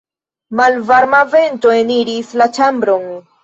Malvarma 0.59 1.21
vento 1.37 1.77
eniris 1.85 2.35
la 2.43 2.51
ĉambron. 2.59 3.09